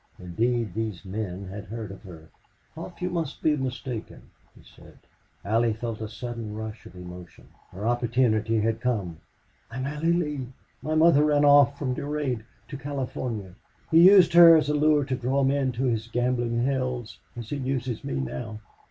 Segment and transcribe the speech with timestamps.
[0.17, 2.29] Indeed these men had heard of her.
[2.73, 4.97] "Hough, you must be mistaken," he said.
[5.45, 7.49] Allie felt a sudden rush of emotion.
[7.69, 9.19] Her opportunity had come.
[9.69, 10.47] "I am Allie Lee.
[10.81, 13.53] My mother ran off with Durade to California.
[13.91, 17.57] He used her as a lure to draw men to his gambling hells as he
[17.57, 18.59] uses me now...